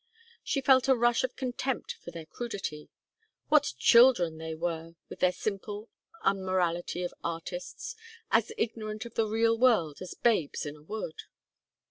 [0.43, 2.89] She felt a rush of contempt for their crudity.
[3.49, 5.89] What children they were with their simple
[6.23, 7.95] unmorality of artists,
[8.31, 11.21] as ignorant of the real world as babes in a wood!